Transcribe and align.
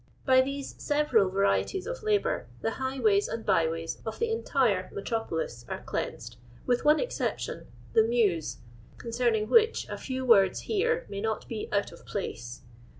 By 0.25 0.41
these 0.41 0.73
several 0.81 1.29
varii 1.29 1.63
ties 1.73 1.85
of 1.85 2.01
labour 2.01 2.47
the 2.61 2.71
high 2.71 2.99
ways 2.99 3.27
and 3.27 3.45
by 3.45 3.67
ways 3.69 4.01
of 4.03 4.17
the 4.17 4.31
entire 4.31 4.89
metropolis 4.91 5.63
are 5.69 5.83
cleansed, 5.83 6.37
with 6.65 6.83
one 6.83 6.99
exception— 6.99 7.67
the 7.93 8.01
Mew», 8.01 8.41
con 8.97 9.11
ceniiug 9.11 9.49
which 9.49 9.87
a 9.89 9.99
few 9.99 10.25
words 10.25 10.61
here 10.61 11.05
may 11.07 11.21
not 11.21 11.47
be 11.47 11.69
out 11.71 11.91
of 11.91 12.03
place. 12.07 12.61